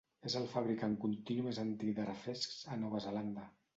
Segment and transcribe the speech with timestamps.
[0.27, 3.45] És el fabricant continu més antic de refrescs a Nova Zelanda.